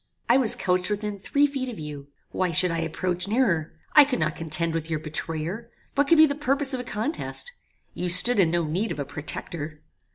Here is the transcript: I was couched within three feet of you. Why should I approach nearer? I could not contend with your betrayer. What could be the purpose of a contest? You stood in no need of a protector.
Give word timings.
I 0.27 0.37
was 0.37 0.55
couched 0.55 0.89
within 0.89 1.19
three 1.19 1.45
feet 1.45 1.69
of 1.69 1.77
you. 1.77 2.07
Why 2.31 2.49
should 2.49 2.71
I 2.71 2.79
approach 2.79 3.27
nearer? 3.27 3.73
I 3.93 4.03
could 4.03 4.17
not 4.17 4.35
contend 4.35 4.73
with 4.73 4.89
your 4.89 4.97
betrayer. 4.97 5.69
What 5.93 6.07
could 6.07 6.17
be 6.17 6.25
the 6.25 6.33
purpose 6.33 6.73
of 6.73 6.79
a 6.79 6.83
contest? 6.83 7.51
You 7.93 8.09
stood 8.09 8.39
in 8.39 8.49
no 8.49 8.63
need 8.63 8.91
of 8.91 8.97
a 8.97 9.05
protector. 9.05 9.83